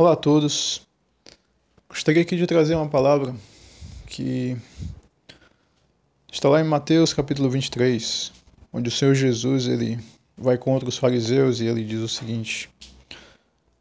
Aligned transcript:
Olá 0.00 0.12
a 0.12 0.16
todos. 0.16 0.80
Gostaria 1.86 2.22
aqui 2.22 2.34
de 2.34 2.46
trazer 2.46 2.74
uma 2.74 2.88
palavra 2.88 3.36
que 4.06 4.56
está 6.32 6.48
lá 6.48 6.58
em 6.58 6.64
Mateus 6.64 7.12
capítulo 7.12 7.50
23, 7.50 8.32
onde 8.72 8.88
o 8.88 8.90
Senhor 8.90 9.14
Jesus 9.14 9.68
ele 9.68 9.98
vai 10.38 10.56
contra 10.56 10.88
os 10.88 10.96
fariseus 10.96 11.60
e 11.60 11.66
ele 11.66 11.84
diz 11.84 12.00
o 12.00 12.08
seguinte: 12.08 12.70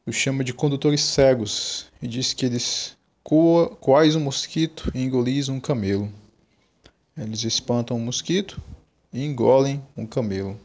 os 0.05 0.13
chama 0.13 0.43
de 0.43 0.54
condutores 0.54 1.00
cegos 1.00 1.86
e 2.02 2.07
diz 2.09 2.33
que 2.33 2.45
eles 2.45 2.97
coais 3.23 4.13
um 4.13 4.20
mosquito 4.20 4.91
e 4.93 5.01
engolis 5.01 5.47
um 5.47 5.57
camelo. 5.57 6.11
Eles 7.15 7.45
espantam 7.45 7.95
um 7.95 8.01
mosquito 8.01 8.61
e 9.13 9.23
engolem 9.23 9.81
um 9.95 10.05
camelo. 10.05 10.59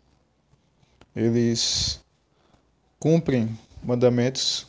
Eles 1.15 2.01
cumprem 2.99 3.57
mandamentos 3.85 4.67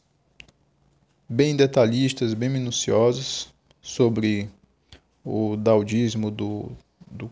bem 1.27 1.55
detalhistas, 1.55 2.34
bem 2.34 2.49
minuciosos 2.49 3.53
sobre 3.81 4.49
o 5.23 5.55
daudismo 5.55 6.29
do, 6.29 6.71
do, 7.09 7.31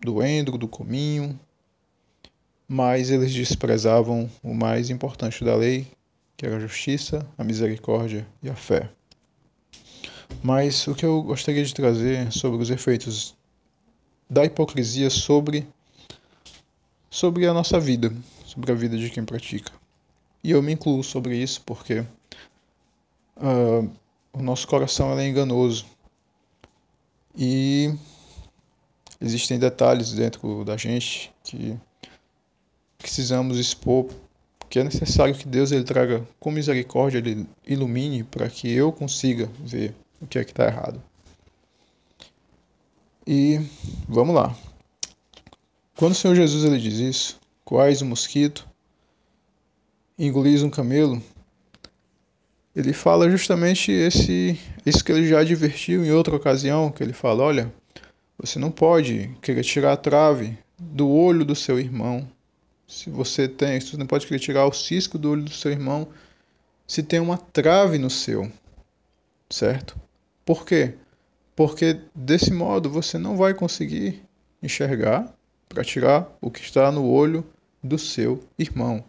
do 0.00 0.22
endro, 0.22 0.56
do 0.56 0.68
cominho, 0.68 1.38
mas 2.68 3.10
eles 3.10 3.32
desprezavam 3.32 4.30
o 4.42 4.54
mais 4.54 4.90
importante 4.90 5.44
da 5.44 5.56
lei, 5.56 5.86
que 6.36 6.46
era 6.46 6.56
a 6.56 6.60
justiça, 6.60 7.26
a 7.36 7.44
misericórdia 7.44 8.26
e 8.42 8.48
a 8.48 8.54
fé. 8.54 8.88
Mas 10.42 10.86
o 10.86 10.94
que 10.94 11.04
eu 11.04 11.22
gostaria 11.22 11.64
de 11.64 11.74
trazer 11.74 12.32
sobre 12.32 12.62
os 12.62 12.70
efeitos 12.70 13.34
da 14.30 14.44
hipocrisia 14.44 15.10
sobre 15.10 15.66
sobre 17.10 17.46
a 17.46 17.52
nossa 17.52 17.78
vida, 17.78 18.10
sobre 18.46 18.72
a 18.72 18.74
vida 18.74 18.96
de 18.96 19.10
quem 19.10 19.22
pratica. 19.22 19.70
E 20.42 20.50
eu 20.50 20.62
me 20.62 20.72
incluo 20.72 21.04
sobre 21.04 21.36
isso 21.36 21.60
porque 21.66 22.06
uh, 23.36 23.90
o 24.32 24.42
nosso 24.42 24.66
coração 24.66 25.18
é 25.18 25.26
enganoso 25.26 25.86
e 27.36 27.94
existem 29.20 29.58
detalhes 29.58 30.12
dentro 30.12 30.64
da 30.64 30.76
gente 30.76 31.32
que 31.42 31.78
precisamos 32.98 33.58
expor 33.58 34.08
que 34.72 34.78
é 34.78 34.84
necessário 34.84 35.34
que 35.34 35.46
Deus 35.46 35.70
ele 35.70 35.84
traga 35.84 36.26
com 36.40 36.50
misericórdia, 36.50 37.18
ele 37.18 37.46
ilumine 37.66 38.24
para 38.24 38.48
que 38.48 38.72
eu 38.72 38.90
consiga 38.90 39.46
ver 39.60 39.94
o 40.18 40.26
que 40.26 40.38
é 40.38 40.44
que 40.44 40.50
está 40.50 40.64
errado. 40.64 40.98
E 43.26 43.60
vamos 44.08 44.34
lá. 44.34 44.56
Quando 45.94 46.12
o 46.12 46.14
Senhor 46.14 46.34
Jesus 46.34 46.64
ele 46.64 46.78
diz 46.78 46.94
isso, 46.94 47.40
quais 47.66 48.00
o 48.00 48.06
mosquito, 48.06 48.66
engolis 50.18 50.62
um 50.62 50.70
camelo, 50.70 51.22
ele 52.74 52.92
fala 52.92 53.30
justamente 53.30 53.92
esse, 53.92 54.58
isso 54.84 55.04
que 55.04 55.12
ele 55.12 55.26
já 55.26 55.40
advertiu 55.40 56.04
em 56.04 56.10
outra 56.10 56.34
ocasião, 56.34 56.90
que 56.90 57.02
ele 57.02 57.12
fala, 57.12 57.44
olha, 57.44 57.72
você 58.38 58.58
não 58.58 58.70
pode 58.70 59.30
querer 59.42 59.62
tirar 59.62 59.92
a 59.92 59.96
trave 59.96 60.58
do 60.78 61.08
olho 61.08 61.44
do 61.44 61.54
seu 61.54 61.78
irmão. 61.78 62.26
Se 62.86 63.10
você 63.10 63.46
tem, 63.46 63.80
você 63.80 63.96
não 63.96 64.06
pode 64.06 64.26
querer 64.26 64.40
tirar 64.40 64.66
o 64.66 64.72
cisco 64.72 65.18
do 65.18 65.30
olho 65.30 65.42
do 65.42 65.50
seu 65.50 65.70
irmão 65.70 66.08
se 66.86 67.02
tem 67.02 67.20
uma 67.20 67.38
trave 67.38 67.98
no 67.98 68.10
seu, 68.10 68.50
certo? 69.48 69.96
Por 70.44 70.66
quê? 70.66 70.94
Porque 71.54 72.00
desse 72.14 72.52
modo 72.52 72.90
você 72.90 73.16
não 73.16 73.36
vai 73.36 73.54
conseguir 73.54 74.22
enxergar 74.62 75.32
para 75.68 75.84
tirar 75.84 76.30
o 76.40 76.50
que 76.50 76.60
está 76.60 76.90
no 76.90 77.06
olho 77.06 77.46
do 77.82 77.98
seu 77.98 78.42
irmão. 78.58 79.04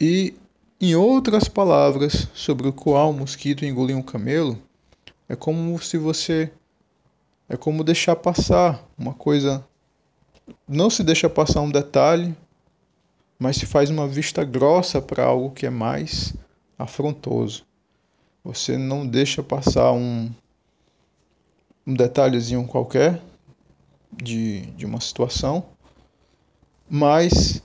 E 0.00 0.34
em 0.80 0.94
outras 0.94 1.46
palavras, 1.46 2.26
sobre 2.32 2.66
o 2.66 2.72
qual 2.72 3.10
o 3.10 3.12
mosquito 3.12 3.66
engoliu 3.66 3.98
um 3.98 4.02
camelo, 4.02 4.58
é 5.28 5.36
como 5.36 5.78
se 5.78 5.98
você. 5.98 6.50
É 7.48 7.56
como 7.56 7.84
deixar 7.84 8.16
passar 8.16 8.82
uma 8.96 9.12
coisa. 9.12 9.62
Não 10.66 10.88
se 10.88 11.04
deixa 11.04 11.28
passar 11.28 11.60
um 11.60 11.70
detalhe, 11.70 12.34
mas 13.38 13.56
se 13.56 13.66
faz 13.66 13.90
uma 13.90 14.08
vista 14.08 14.42
grossa 14.42 15.02
para 15.02 15.24
algo 15.24 15.50
que 15.50 15.66
é 15.66 15.70
mais 15.70 16.32
afrontoso. 16.78 17.66
Você 18.42 18.78
não 18.78 19.06
deixa 19.06 19.42
passar 19.42 19.92
um, 19.92 20.30
um 21.86 21.92
detalhezinho 21.92 22.66
qualquer 22.66 23.20
de, 24.10 24.62
de 24.72 24.86
uma 24.86 25.00
situação, 25.00 25.64
mas 26.88 27.62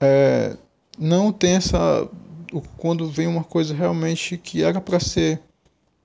é, 0.00 0.56
não 0.98 1.32
tem 1.32 1.56
essa 1.56 2.08
quando 2.76 3.08
vem 3.08 3.26
uma 3.26 3.44
coisa 3.44 3.74
realmente 3.74 4.36
que 4.36 4.62
era 4.62 4.80
para 4.80 4.98
ser 4.98 5.40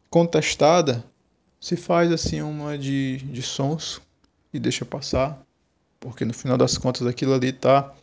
contestada, 0.09 1.03
se 1.59 1.75
faz 1.75 2.11
assim 2.11 2.41
uma 2.41 2.77
de, 2.77 3.17
de 3.17 3.41
sons 3.41 4.01
e 4.53 4.59
deixa 4.59 4.85
passar, 4.85 5.41
porque 5.99 6.23
no 6.23 6.33
final 6.33 6.57
das 6.57 6.77
contas 6.77 7.07
aquilo 7.07 7.33
ali 7.33 7.49
está 7.49 7.93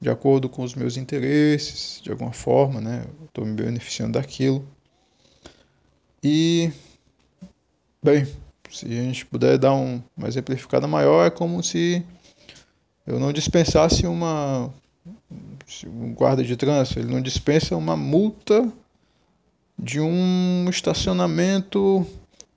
de 0.00 0.08
acordo 0.08 0.48
com 0.48 0.62
os 0.62 0.74
meus 0.74 0.96
interesses, 0.96 2.00
de 2.02 2.10
alguma 2.10 2.32
forma, 2.32 2.80
né? 2.80 3.04
Estou 3.26 3.44
me 3.44 3.54
beneficiando 3.54 4.12
daquilo. 4.12 4.66
E, 6.22 6.72
bem, 8.02 8.26
se 8.70 8.86
a 8.86 9.02
gente 9.02 9.26
puder 9.26 9.58
dar 9.58 9.74
um, 9.74 10.02
uma 10.16 10.28
exemplificada 10.28 10.86
maior, 10.86 11.26
é 11.26 11.30
como 11.30 11.62
se 11.62 12.04
eu 13.06 13.18
não 13.18 13.32
dispensasse 13.32 14.06
uma, 14.06 14.72
um 15.86 16.12
guarda 16.14 16.42
de 16.42 16.56
trânsito, 16.56 16.98
ele 16.98 17.12
não 17.12 17.20
dispensa 17.20 17.76
uma 17.76 17.96
multa 17.96 18.70
de 19.78 20.00
um 20.00 20.66
estacionamento 20.68 22.06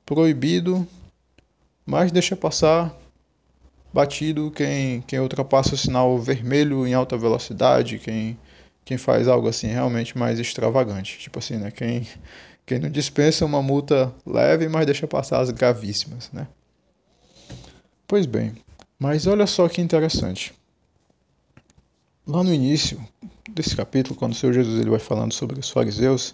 proibido, 0.06 0.88
mas 1.86 2.12
deixa 2.12 2.36
passar 2.36 2.94
batido 3.94 4.52
quem, 4.52 5.02
quem 5.02 5.20
ultrapassa 5.20 5.76
o 5.76 5.78
sinal 5.78 6.18
vermelho 6.20 6.86
em 6.86 6.94
alta 6.94 7.18
velocidade, 7.18 8.00
quem, 8.00 8.38
quem 8.84 8.98
faz 8.98 9.28
algo 9.28 9.48
assim 9.48 9.68
realmente 9.68 10.18
mais 10.18 10.40
extravagante. 10.40 11.20
Tipo 11.20 11.40
assim, 11.40 11.58
né? 11.58 11.72
Quem, 11.72 12.08
quem 12.66 12.80
não 12.80 12.90
dispensa 12.90 13.46
uma 13.46 13.62
multa 13.62 14.14
leve, 14.26 14.68
mas 14.68 14.86
deixa 14.86 15.08
passar 15.08 15.40
as 15.40 15.52
gravíssimas, 15.52 16.32
né? 16.34 16.48
Pois 18.08 18.26
bem, 18.26 18.54
mas 19.00 19.28
olha 19.28 19.46
só 19.46 19.70
que 19.70 19.82
interessante. 19.82 20.54
Lá 22.26 22.42
no 22.42 22.54
início 22.54 23.06
desse 23.50 23.76
capítulo, 23.76 24.16
quando 24.16 24.32
o 24.32 24.36
Senhor 24.36 24.54
Jesus 24.54 24.80
ele 24.80 24.90
vai 24.90 25.00
falando 25.00 25.34
sobre 25.34 25.60
os 25.60 25.70
fariseus, 25.70 26.34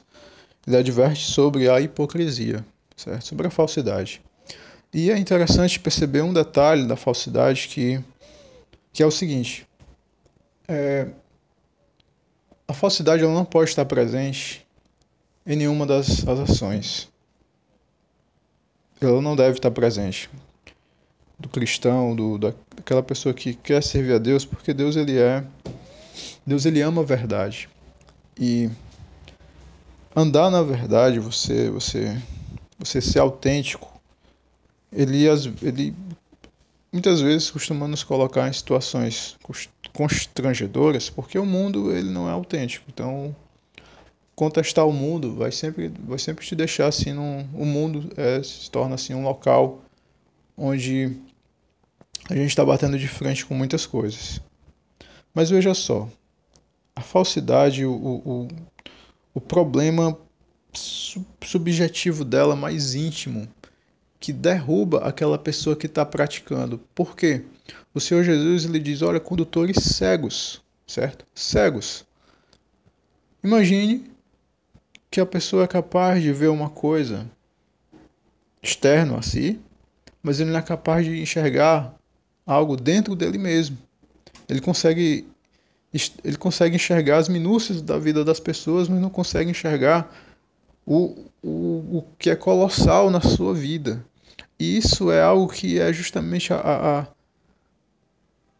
ele 0.68 0.78
adverte 0.78 1.26
sobre 1.26 1.68
a 1.68 1.82
hipocrisia, 1.82 2.64
certo? 2.96 3.26
sobre 3.26 3.48
a 3.48 3.50
falsidade. 3.50 4.22
E 4.94 5.10
é 5.10 5.18
interessante 5.18 5.80
perceber 5.80 6.22
um 6.22 6.34
detalhe 6.34 6.86
da 6.86 6.96
falsidade 6.96 7.68
que, 7.68 8.00
que 8.94 9.02
é 9.02 9.06
o 9.06 9.12
seguinte: 9.12 9.68
é, 10.68 11.08
a 12.68 12.74
falsidade 12.74 13.24
ela 13.24 13.34
não 13.34 13.46
pode 13.46 13.72
estar 13.72 13.86
presente 13.86 14.64
em 15.46 15.56
nenhuma 15.56 15.88
das, 15.88 16.28
ações. 16.28 17.10
Ela 19.02 19.22
não 19.22 19.36
deve 19.36 19.58
estar 19.58 19.72
presente 19.72 20.30
do 21.40 21.50
cristão, 21.50 22.16
do, 22.16 22.38
daquela 22.38 23.02
pessoa 23.02 23.34
que 23.34 23.56
quer 23.56 23.82
servir 23.82 24.14
a 24.14 24.18
Deus, 24.20 24.46
porque 24.46 24.74
Deus 24.74 24.96
ele 24.96 25.18
é 25.18 25.44
Deus 26.46 26.66
ele 26.66 26.82
ama 26.82 27.02
a 27.02 27.06
verdade. 27.06 27.70
E 28.40 28.70
andar 30.16 30.50
na 30.50 30.62
verdade, 30.62 31.20
você 31.20 31.70
você 31.70 32.22
você 32.78 33.02
ser 33.02 33.20
autêntico, 33.20 34.02
ele 34.92 35.26
ele 35.62 35.94
muitas 36.92 37.22
vezes 37.22 37.52
costuma 37.52 37.88
nos 37.88 38.04
colocar 38.04 38.48
em 38.48 38.54
situações 38.54 39.38
constrangedoras, 39.94 41.10
porque 41.10 41.38
o 41.38 41.46
mundo 41.46 41.96
ele 41.96 42.10
não 42.10 42.28
é 42.28 42.32
autêntico. 42.32 42.86
Então, 42.90 43.36
contestar 44.36 44.88
o 44.88 44.94
mundo 44.94 45.36
vai 45.36 45.52
sempre 45.52 45.92
vai 46.08 46.18
sempre 46.18 46.46
te 46.46 46.56
deixar 46.56 46.88
assim 46.88 47.14
num, 47.14 47.42
o 47.54 47.66
mundo 47.66 48.10
é, 48.16 48.42
se 48.42 48.72
torna 48.72 48.96
assim 48.96 49.14
um 49.14 49.24
local 49.24 49.82
onde 50.58 51.12
a 52.30 52.36
gente 52.36 52.48
está 52.48 52.64
batendo 52.64 52.98
de 52.98 53.08
frente 53.08 53.46
com 53.46 53.54
muitas 53.54 53.86
coisas. 53.86 54.42
Mas 55.34 55.50
veja 55.50 55.74
só, 55.74 56.08
a 57.00 57.02
falsidade, 57.02 57.86
o, 57.86 57.94
o, 57.94 58.48
o 59.34 59.40
problema 59.40 60.20
subjetivo 61.42 62.26
dela 62.26 62.58
mais 62.58 62.94
íntimo, 62.94 63.48
que 64.20 64.34
derruba 64.34 65.00
aquela 65.08 65.38
pessoa 65.38 65.78
que 65.78 65.86
está 65.86 66.06
praticando. 66.06 66.78
Por 66.94 67.16
quê? 67.16 67.46
O 67.94 68.02
Senhor 68.02 68.24
Jesus 68.24 68.66
ele 68.66 68.80
diz: 68.80 69.02
olha, 69.02 69.20
condutores 69.20 69.78
cegos, 69.78 70.62
certo? 70.86 71.26
Cegos. 71.34 72.06
Imagine 73.42 74.12
que 75.10 75.22
a 75.22 75.26
pessoa 75.26 75.64
é 75.64 75.68
capaz 75.68 76.22
de 76.22 76.34
ver 76.34 76.50
uma 76.50 76.70
coisa 76.70 77.32
externo 78.62 79.16
a 79.16 79.22
si, 79.22 79.58
mas 80.22 80.42
ele 80.42 80.52
não 80.52 80.60
é 80.60 80.62
capaz 80.62 81.06
de 81.06 81.22
enxergar 81.22 81.96
algo 82.46 82.76
dentro 82.76 83.16
dele 83.16 83.38
mesmo. 83.38 83.78
Ele 84.50 84.60
consegue 84.60 85.29
ele 86.24 86.38
consegue 86.38 86.76
enxergar 86.76 87.18
as 87.18 87.30
minúcias 87.30 87.82
da 87.82 87.98
vida 87.98 88.24
das 88.24 88.40
pessoas, 88.40 88.88
mas 88.88 89.02
não 89.02 89.10
consegue 89.10 89.50
enxergar 89.50 90.14
o, 90.86 91.26
o, 91.42 91.98
o 91.98 92.06
que 92.18 92.30
é 92.30 92.36
colossal 92.36 93.10
na 93.10 93.22
sua 93.22 93.54
vida. 93.54 94.06
E 94.60 94.78
isso 94.78 95.12
é 95.12 95.22
algo 95.22 95.52
que 95.52 95.80
é 95.80 95.92
justamente 95.92 96.54
a, 96.54 96.58
a, 96.60 97.08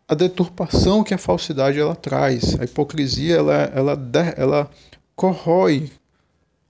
a 0.08 0.16
deturpação 0.16 1.04
que 1.04 1.14
a 1.14 1.18
falsidade 1.18 1.80
ela 1.80 1.96
traz. 1.96 2.60
A 2.60 2.64
hipocrisia 2.64 3.36
ela, 3.36 3.54
ela, 3.54 3.98
ela 4.36 4.72
corrói 5.16 5.92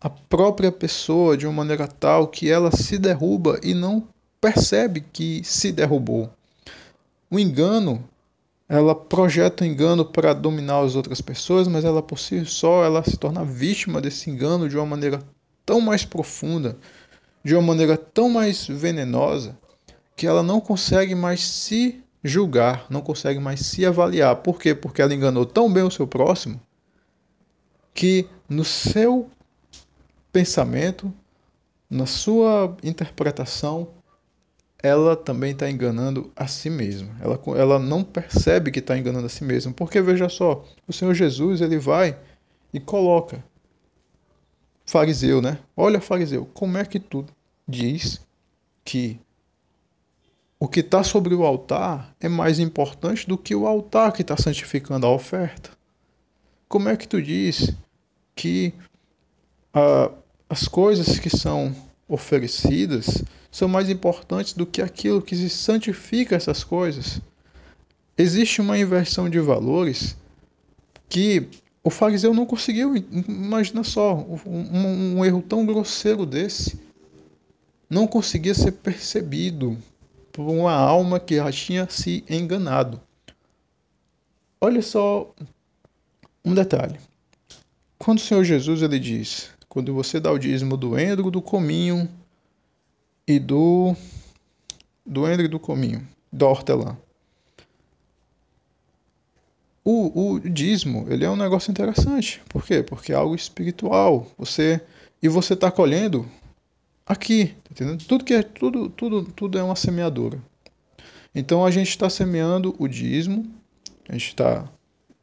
a 0.01 0.09
própria 0.09 0.71
pessoa 0.71 1.37
de 1.37 1.45
uma 1.45 1.53
maneira 1.53 1.87
tal 1.87 2.27
que 2.27 2.49
ela 2.49 2.71
se 2.71 2.97
derruba 2.97 3.59
e 3.61 3.73
não 3.73 4.07
percebe 4.41 5.01
que 5.01 5.43
se 5.43 5.71
derrubou. 5.71 6.29
O 7.29 7.37
engano, 7.37 8.03
ela 8.69 8.93
projeta 8.93 9.63
o 9.63 9.67
engano 9.67 10.05
para 10.05 10.31
dominar 10.31 10.81
as 10.81 10.95
outras 10.95 11.19
pessoas, 11.19 11.67
mas 11.67 11.83
ela 11.83 12.03
por 12.03 12.19
si 12.19 12.45
só 12.45 12.85
ela 12.85 13.03
se 13.03 13.17
torna 13.17 13.43
vítima 13.43 13.99
desse 13.99 14.29
engano 14.29 14.69
de 14.69 14.77
uma 14.77 14.85
maneira 14.85 15.23
tão 15.65 15.81
mais 15.81 16.05
profunda, 16.05 16.77
de 17.43 17.55
uma 17.55 17.63
maneira 17.63 17.97
tão 17.97 18.29
mais 18.29 18.67
venenosa, 18.67 19.57
que 20.15 20.27
ela 20.27 20.43
não 20.43 20.61
consegue 20.61 21.15
mais 21.15 21.41
se 21.41 21.99
julgar, 22.23 22.85
não 22.91 23.01
consegue 23.01 23.39
mais 23.39 23.61
se 23.61 23.83
avaliar. 23.85 24.35
Por 24.35 24.59
quê? 24.59 24.75
Porque 24.75 25.01
ela 25.01 25.15
enganou 25.15 25.47
tão 25.47 25.71
bem 25.71 25.83
o 25.83 25.91
seu 25.91 26.05
próximo 26.05 26.61
que 27.93 28.27
no 28.47 28.63
seu 28.63 29.29
pensamento, 30.31 31.11
na 31.89 32.05
sua 32.05 32.77
interpretação, 32.83 33.89
ela 34.81 35.15
também 35.15 35.51
está 35.51 35.69
enganando 35.69 36.31
a 36.35 36.47
si 36.47 36.69
mesma. 36.69 37.15
Ela, 37.21 37.39
ela 37.57 37.79
não 37.79 38.03
percebe 38.03 38.71
que 38.71 38.79
está 38.79 38.97
enganando 38.97 39.25
a 39.25 39.29
si 39.29 39.43
mesma. 39.43 39.73
Porque 39.73 40.01
veja 40.01 40.29
só, 40.29 40.65
o 40.87 40.93
Senhor 40.93 41.13
Jesus 41.13 41.61
ele 41.61 41.77
vai 41.77 42.17
e 42.73 42.79
coloca 42.79 43.43
fariseu, 44.89 45.39
né? 45.39 45.59
Olha, 45.77 46.01
fariseu, 46.01 46.47
como 46.47 46.77
é 46.77 46.83
que 46.83 46.99
tu 46.99 47.23
diz 47.67 48.19
que 48.83 49.19
o 50.59 50.67
que 50.67 50.79
está 50.79 51.03
sobre 51.03 51.35
o 51.35 51.45
altar 51.45 52.15
é 52.19 52.27
mais 52.27 52.57
importante 52.57 53.27
do 53.27 53.37
que 53.37 53.53
o 53.53 53.67
altar 53.67 54.11
que 54.11 54.23
está 54.23 54.35
santificando 54.35 55.05
a 55.05 55.11
oferta? 55.11 55.69
Como 56.67 56.89
é 56.89 56.97
que 56.97 57.07
tu 57.07 57.21
diz 57.21 57.71
que 58.35 58.73
ah, 59.73 60.11
as 60.49 60.67
coisas 60.67 61.19
que 61.19 61.29
são 61.29 61.75
oferecidas 62.09 63.23
são 63.51 63.67
mais 63.67 63.89
importantes 63.89 64.53
do 64.53 64.65
que 64.65 64.81
aquilo 64.81 65.21
que 65.21 65.35
se 65.35 65.49
santifica 65.49 66.35
essas 66.35 66.63
coisas. 66.63 67.21
Existe 68.17 68.59
uma 68.59 68.77
inversão 68.77 69.29
de 69.29 69.39
valores 69.39 70.17
que 71.07 71.47
o 71.83 71.89
fariseu 71.89 72.33
não 72.33 72.45
conseguiu. 72.45 72.95
Imagina 72.97 73.83
só, 73.83 74.15
um, 74.45 75.17
um 75.17 75.25
erro 75.25 75.41
tão 75.41 75.65
grosseiro 75.65 76.25
desse 76.25 76.79
não 77.89 78.05
conseguia 78.05 78.53
ser 78.53 78.73
percebido 78.73 79.77
por 80.31 80.43
uma 80.43 80.73
alma 80.73 81.19
que 81.19 81.35
já 81.35 81.51
tinha 81.51 81.87
se 81.89 82.23
enganado. 82.29 83.01
Olha 84.61 84.81
só 84.81 85.33
um 86.43 86.53
detalhe. 86.53 86.99
Quando 87.97 88.19
o 88.19 88.21
Senhor 88.21 88.43
Jesus 88.43 88.81
ele 88.81 88.99
diz: 88.99 89.49
quando 89.79 89.93
você 89.93 90.19
dá 90.19 90.29
o 90.29 90.37
dízimo 90.37 90.75
do 90.75 90.99
endro, 90.99 91.31
do 91.31 91.41
cominho 91.41 92.09
e 93.25 93.39
do 93.39 93.95
do 95.05 95.25
endro 95.25 95.45
e 95.45 95.47
do 95.47 95.57
cominho, 95.57 96.05
da 96.31 96.45
hortelã. 96.45 96.97
O, 99.83 100.33
o 100.33 100.39
dízimo, 100.41 101.07
ele 101.09 101.23
é 101.23 101.29
um 101.29 101.37
negócio 101.37 101.71
interessante. 101.71 102.41
Por 102.49 102.65
quê? 102.65 102.83
Porque 102.83 103.13
é 103.13 103.15
algo 103.15 103.33
espiritual. 103.33 104.27
Você 104.37 104.81
e 105.23 105.29
você 105.29 105.53
está 105.53 105.71
colhendo 105.71 106.29
aqui, 107.05 107.55
tá? 107.73 107.85
Tudo 108.05 108.25
que 108.25 108.33
é 108.33 108.43
tudo, 108.43 108.89
tudo, 108.89 109.23
tudo 109.31 109.57
é 109.57 109.63
uma 109.63 109.77
semeadura. 109.77 110.39
Então 111.33 111.65
a 111.65 111.71
gente 111.71 111.87
está 111.87 112.09
semeando 112.09 112.75
o 112.77 112.85
dízimo, 112.85 113.49
a 114.09 114.11
gente 114.11 114.27
está 114.27 114.69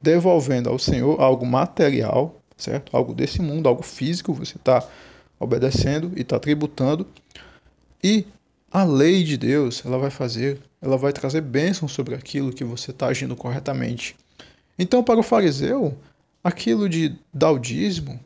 devolvendo 0.00 0.70
ao 0.70 0.78
Senhor 0.78 1.20
algo 1.20 1.44
material, 1.44 2.40
certo? 2.56 2.96
Algo 2.96 3.14
desse 3.14 3.42
mundo, 3.42 3.68
algo 3.68 3.82
físico, 3.82 4.32
você 4.32 4.56
está 4.56 4.86
obedecendo 5.38 6.12
e 6.16 6.22
está 6.22 6.38
tributando. 6.38 7.06
E 8.02 8.24
a 8.70 8.84
lei 8.84 9.22
de 9.22 9.36
Deus, 9.36 9.82
ela 9.84 9.98
vai 9.98 10.10
fazer, 10.10 10.60
ela 10.80 10.96
vai 10.96 11.12
trazer 11.12 11.40
bênção 11.40 11.86
sobre 11.86 12.14
aquilo 12.14 12.52
que 12.52 12.64
você 12.64 12.90
está 12.90 13.08
agindo 13.08 13.36
corretamente. 13.36 14.16
Então, 14.78 15.02
para 15.02 15.20
o 15.20 15.22
fariseu, 15.22 15.96
aquilo 16.42 16.88
de 16.88 17.14
dar 17.32 17.52
o 17.52 17.58
dízimo, 17.58 18.18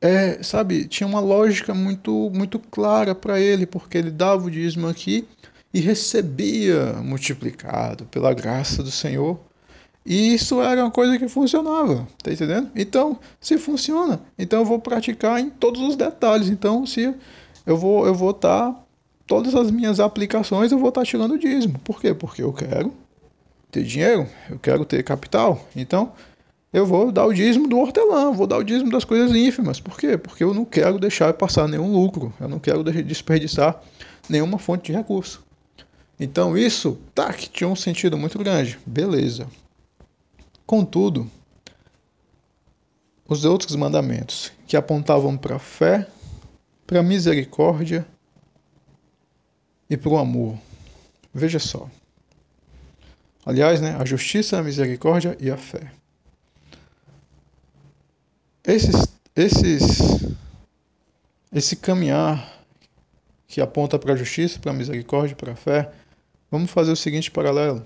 é, 0.00 0.42
sabe, 0.42 0.86
tinha 0.86 1.06
uma 1.06 1.20
lógica 1.20 1.72
muito, 1.72 2.30
muito 2.34 2.58
clara 2.58 3.14
para 3.14 3.38
ele, 3.38 3.66
porque 3.66 3.98
ele 3.98 4.10
dava 4.10 4.46
o 4.46 4.50
dízimo 4.50 4.88
aqui 4.88 5.26
e 5.72 5.80
recebia 5.80 6.94
multiplicado 6.94 8.04
pela 8.06 8.34
graça 8.34 8.82
do 8.82 8.90
Senhor 8.90 9.40
e 10.04 10.34
isso 10.34 10.60
era 10.60 10.82
uma 10.82 10.90
coisa 10.90 11.16
que 11.16 11.28
funcionava, 11.28 12.06
tá 12.22 12.32
entendendo? 12.32 12.70
Então, 12.74 13.18
se 13.40 13.56
funciona, 13.56 14.20
então 14.38 14.60
eu 14.60 14.64
vou 14.64 14.80
praticar 14.80 15.40
em 15.40 15.48
todos 15.48 15.80
os 15.80 15.96
detalhes. 15.96 16.48
Então, 16.48 16.84
se 16.84 17.14
eu 17.64 17.76
vou 17.76 18.06
eu 18.06 18.14
vou 18.14 18.30
estar 18.30 18.72
tá, 18.72 18.80
todas 19.26 19.54
as 19.54 19.70
minhas 19.70 20.00
aplicações 20.00 20.72
eu 20.72 20.78
vou 20.78 20.88
estar 20.88 21.02
tá 21.02 21.06
tirando 21.06 21.38
dízimo. 21.38 21.78
Por 21.80 22.00
quê? 22.00 22.12
Porque 22.12 22.42
eu 22.42 22.52
quero 22.52 22.92
ter 23.70 23.84
dinheiro, 23.84 24.28
eu 24.50 24.58
quero 24.58 24.84
ter 24.84 25.02
capital. 25.04 25.66
Então, 25.76 26.12
eu 26.72 26.84
vou 26.84 27.12
dar 27.12 27.26
o 27.26 27.32
dízimo 27.32 27.68
do 27.68 27.78
hortelã, 27.78 28.32
vou 28.32 28.46
dar 28.46 28.56
o 28.56 28.64
dízimo 28.64 28.90
das 28.90 29.04
coisas 29.04 29.36
ínfimas. 29.36 29.78
Por 29.78 29.96
quê? 29.96 30.16
Porque 30.18 30.42
eu 30.42 30.52
não 30.52 30.64
quero 30.64 30.98
deixar 30.98 31.32
passar 31.34 31.68
nenhum 31.68 31.92
lucro, 31.92 32.32
eu 32.40 32.48
não 32.48 32.58
quero 32.58 32.82
desperdiçar 32.82 33.80
nenhuma 34.28 34.58
fonte 34.58 34.90
de 34.90 34.96
recurso. 34.96 35.44
Então, 36.18 36.56
isso, 36.56 36.98
que 37.36 37.48
tinha 37.48 37.68
um 37.68 37.76
sentido 37.76 38.16
muito 38.16 38.38
grande. 38.38 38.78
Beleza. 38.86 39.46
Contudo, 40.66 41.30
os 43.28 43.44
outros 43.44 43.74
mandamentos, 43.76 44.52
que 44.66 44.76
apontavam 44.76 45.36
para 45.36 45.56
a 45.56 45.58
fé, 45.58 46.06
para 46.86 47.00
a 47.00 47.02
misericórdia 47.02 48.06
e 49.88 49.96
para 49.96 50.10
o 50.10 50.18
amor. 50.18 50.58
Veja 51.32 51.58
só. 51.58 51.88
Aliás, 53.44 53.80
né, 53.80 53.96
a 53.98 54.04
justiça, 54.04 54.58
a 54.58 54.62
misericórdia 54.62 55.36
e 55.40 55.50
a 55.50 55.56
fé. 55.56 55.92
Esses, 58.64 59.08
esses, 59.34 59.98
esse 61.52 61.76
caminhar 61.76 62.64
que 63.48 63.60
aponta 63.60 63.98
para 63.98 64.12
a 64.12 64.16
justiça, 64.16 64.58
para 64.58 64.70
a 64.70 64.74
misericórdia 64.74 65.34
para 65.34 65.52
a 65.52 65.56
fé, 65.56 65.92
vamos 66.50 66.70
fazer 66.70 66.92
o 66.92 66.96
seguinte 66.96 67.30
paralelo. 67.30 67.84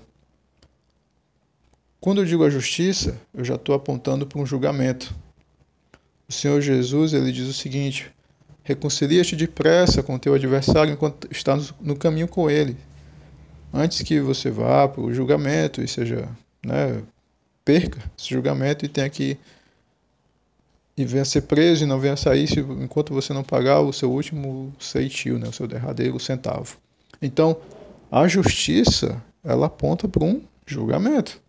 Quando 1.99 2.21
eu 2.21 2.25
digo 2.25 2.43
a 2.43 2.49
justiça, 2.49 3.19
eu 3.33 3.43
já 3.43 3.55
estou 3.55 3.73
apontando 3.73 4.25
para 4.25 4.39
um 4.39 4.45
julgamento. 4.45 5.13
O 6.27 6.31
Senhor 6.31 6.61
Jesus 6.61 7.13
ele 7.13 7.31
diz 7.31 7.47
o 7.47 7.53
seguinte: 7.53 8.11
reconcilia-te 8.63 9.35
depressa 9.35 10.03
com 10.03 10.19
teu 10.19 10.33
adversário 10.33 10.93
enquanto 10.93 11.27
estás 11.31 11.73
no 11.79 11.95
caminho 11.95 12.27
com 12.27 12.49
ele, 12.49 12.77
antes 13.73 14.01
que 14.01 14.19
você 14.19 14.51
vá 14.51 14.87
para 14.87 15.01
o 15.01 15.13
julgamento 15.13 15.81
e 15.81 15.87
seja, 15.87 16.29
né, 16.65 17.01
perca 17.63 17.99
esse 18.17 18.29
julgamento 18.29 18.85
e 18.85 18.89
tenha 18.89 19.09
que 19.09 19.37
e 20.97 21.05
venha 21.05 21.23
ser 21.23 21.41
preso 21.41 21.83
e 21.83 21.87
não 21.87 21.99
venha 21.99 22.17
sair 22.17 22.47
se, 22.47 22.59
enquanto 22.59 23.13
você 23.13 23.31
não 23.31 23.43
pagar 23.43 23.81
o 23.81 23.93
seu 23.93 24.11
último 24.11 24.73
ceitil, 24.79 25.37
né, 25.37 25.47
o 25.47 25.53
seu 25.53 25.67
derradeiro 25.67 26.19
centavo. 26.19 26.77
Então, 27.21 27.57
a 28.11 28.27
justiça 28.27 29.23
ela 29.43 29.67
aponta 29.67 30.07
para 30.07 30.23
um 30.23 30.41
julgamento. 30.65 31.39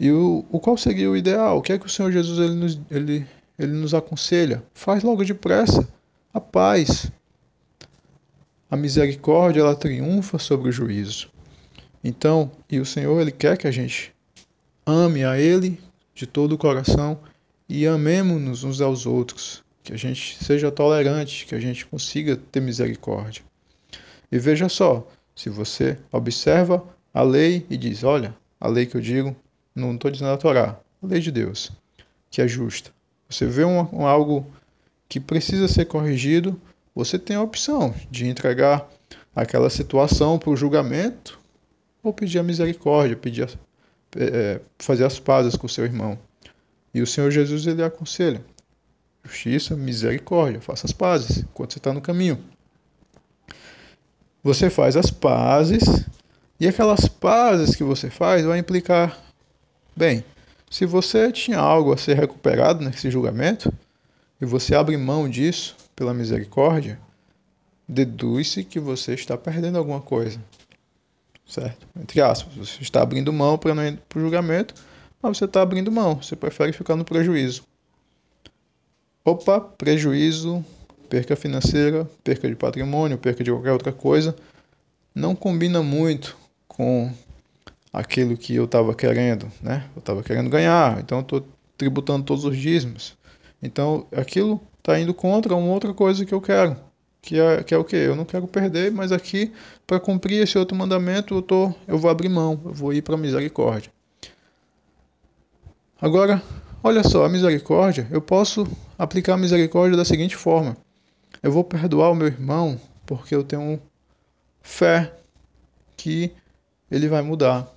E 0.00 0.10
o, 0.10 0.46
o 0.50 0.58
qual 0.58 0.78
seria 0.78 1.10
o 1.10 1.16
ideal? 1.16 1.58
O 1.58 1.62
que 1.62 1.74
é 1.74 1.78
que 1.78 1.84
o 1.84 1.90
Senhor 1.90 2.10
Jesus 2.10 2.38
ele 2.38 2.54
nos, 2.54 2.80
ele, 2.90 3.26
ele 3.58 3.72
nos 3.72 3.92
aconselha? 3.92 4.62
Faz 4.72 5.02
logo 5.02 5.22
depressa 5.22 5.86
a 6.32 6.40
paz. 6.40 7.12
A 8.70 8.78
misericórdia 8.78 9.60
ela 9.60 9.76
triunfa 9.76 10.38
sobre 10.38 10.70
o 10.70 10.72
juízo. 10.72 11.28
Então, 12.02 12.50
e 12.70 12.80
o 12.80 12.86
Senhor 12.86 13.20
ele 13.20 13.30
quer 13.30 13.58
que 13.58 13.66
a 13.66 13.70
gente 13.70 14.14
ame 14.86 15.22
a 15.22 15.38
Ele 15.38 15.78
de 16.14 16.26
todo 16.26 16.52
o 16.52 16.58
coração 16.58 17.18
e 17.68 17.86
amemos-nos 17.86 18.64
uns 18.64 18.80
aos 18.80 19.04
outros, 19.04 19.62
que 19.82 19.92
a 19.92 19.98
gente 19.98 20.42
seja 20.42 20.70
tolerante, 20.70 21.44
que 21.44 21.54
a 21.54 21.60
gente 21.60 21.84
consiga 21.84 22.36
ter 22.36 22.60
misericórdia. 22.60 23.42
E 24.32 24.38
veja 24.38 24.68
só, 24.68 25.06
se 25.36 25.50
você 25.50 25.98
observa 26.10 26.82
a 27.12 27.22
lei 27.22 27.66
e 27.68 27.76
diz, 27.76 28.02
olha, 28.02 28.34
a 28.58 28.66
lei 28.66 28.86
que 28.86 28.96
eu 28.96 29.00
digo 29.00 29.36
não 29.80 29.94
estou 29.94 30.10
dizendo 30.10 30.30
a 30.30 30.36
Torá, 30.36 30.78
a 31.02 31.06
lei 31.06 31.20
de 31.20 31.30
Deus, 31.30 31.72
que 32.30 32.40
é 32.40 32.48
justa. 32.48 32.90
Você 33.28 33.46
vê 33.46 33.64
um, 33.64 33.80
um, 33.92 34.06
algo 34.06 34.46
que 35.08 35.18
precisa 35.18 35.66
ser 35.68 35.86
corrigido, 35.86 36.60
você 36.94 37.18
tem 37.18 37.36
a 37.36 37.42
opção 37.42 37.94
de 38.10 38.26
entregar 38.26 38.88
aquela 39.34 39.70
situação 39.70 40.38
para 40.38 40.50
o 40.50 40.56
julgamento 40.56 41.38
ou 42.02 42.12
pedir 42.12 42.38
a 42.38 42.42
misericórdia, 42.42 43.16
pedir 43.16 43.48
é, 44.16 44.60
fazer 44.78 45.04
as 45.04 45.18
pazes 45.18 45.56
com 45.56 45.66
o 45.66 45.70
seu 45.70 45.84
irmão. 45.84 46.18
E 46.92 47.00
o 47.00 47.06
Senhor 47.06 47.30
Jesus 47.30 47.66
ele 47.66 47.82
aconselha: 47.82 48.44
justiça, 49.24 49.76
misericórdia, 49.76 50.60
faça 50.60 50.86
as 50.86 50.92
pazes 50.92 51.38
enquanto 51.38 51.72
você 51.72 51.78
está 51.78 51.92
no 51.92 52.00
caminho. 52.00 52.42
Você 54.42 54.70
faz 54.70 54.96
as 54.96 55.10
pazes 55.10 55.82
e 56.58 56.66
aquelas 56.66 57.06
pazes 57.06 57.76
que 57.76 57.84
você 57.84 58.10
faz 58.10 58.44
vai 58.44 58.58
implicar, 58.58 59.18
bem, 60.00 60.24
se 60.70 60.86
você 60.86 61.30
tinha 61.30 61.58
algo 61.58 61.92
a 61.92 61.96
ser 61.98 62.16
recuperado 62.16 62.82
nesse 62.82 63.10
julgamento 63.10 63.70
e 64.40 64.46
você 64.46 64.74
abre 64.74 64.96
mão 64.96 65.28
disso 65.28 65.76
pela 65.94 66.14
misericórdia, 66.14 66.98
deduz-se 67.86 68.64
que 68.64 68.80
você 68.80 69.12
está 69.12 69.36
perdendo 69.36 69.76
alguma 69.76 70.00
coisa. 70.00 70.42
Certo? 71.46 71.86
Entre 72.00 72.22
aspas, 72.22 72.54
você 72.54 72.80
está 72.80 73.02
abrindo 73.02 73.30
mão 73.30 73.58
para 73.58 73.74
não 73.74 73.86
ir 73.86 73.98
para 74.08 74.18
o 74.18 74.22
julgamento, 74.22 74.72
mas 75.20 75.36
você 75.36 75.44
está 75.44 75.60
abrindo 75.60 75.92
mão, 75.92 76.16
você 76.16 76.34
prefere 76.34 76.72
ficar 76.72 76.96
no 76.96 77.04
prejuízo. 77.04 77.62
Opa, 79.22 79.60
prejuízo, 79.60 80.64
perca 81.10 81.36
financeira, 81.36 82.08
perca 82.24 82.48
de 82.48 82.56
patrimônio, 82.56 83.18
perca 83.18 83.44
de 83.44 83.50
qualquer 83.50 83.72
outra 83.72 83.92
coisa, 83.92 84.34
não 85.14 85.36
combina 85.36 85.82
muito 85.82 86.38
com 86.66 87.12
aquilo 87.92 88.36
que 88.36 88.54
eu 88.54 88.64
estava 88.64 88.94
querendo, 88.94 89.50
né? 89.60 89.88
Eu 89.94 90.00
estava 90.00 90.22
querendo 90.22 90.48
ganhar, 90.50 91.00
então 91.00 91.18
eu 91.18 91.22
estou 91.22 91.46
tributando 91.76 92.24
todos 92.24 92.44
os 92.44 92.56
dízimos. 92.56 93.16
Então 93.62 94.06
aquilo 94.12 94.60
está 94.78 94.98
indo 94.98 95.12
contra 95.12 95.54
uma 95.54 95.72
outra 95.72 95.92
coisa 95.92 96.24
que 96.24 96.32
eu 96.32 96.40
quero, 96.40 96.76
que 97.20 97.38
é, 97.38 97.62
que 97.62 97.74
é 97.74 97.78
o 97.78 97.84
que? 97.84 97.96
Eu 97.96 98.16
não 98.16 98.24
quero 98.24 98.46
perder, 98.46 98.90
mas 98.90 99.12
aqui, 99.12 99.52
para 99.86 100.00
cumprir 100.00 100.42
esse 100.42 100.56
outro 100.58 100.76
mandamento, 100.76 101.34
eu, 101.34 101.42
tô, 101.42 101.74
eu 101.86 101.98
vou 101.98 102.10
abrir 102.10 102.28
mão, 102.28 102.60
eu 102.64 102.72
vou 102.72 102.92
ir 102.92 103.02
para 103.02 103.14
a 103.14 103.18
misericórdia. 103.18 103.92
Agora, 106.00 106.42
olha 106.82 107.02
só, 107.02 107.24
a 107.24 107.28
misericórdia, 107.28 108.08
eu 108.10 108.22
posso 108.22 108.66
aplicar 108.98 109.34
a 109.34 109.36
misericórdia 109.36 109.96
da 109.96 110.04
seguinte 110.04 110.34
forma: 110.34 110.76
eu 111.42 111.52
vou 111.52 111.62
perdoar 111.62 112.10
o 112.10 112.14
meu 112.14 112.26
irmão 112.26 112.80
porque 113.04 113.34
eu 113.34 113.42
tenho 113.42 113.80
fé 114.62 115.12
que 115.96 116.32
ele 116.90 117.08
vai 117.08 117.22
mudar. 117.22 117.68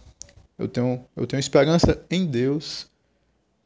Eu 0.58 0.68
tenho, 0.68 1.04
eu 1.16 1.26
tenho 1.26 1.40
esperança 1.40 2.00
em 2.10 2.26
Deus, 2.26 2.88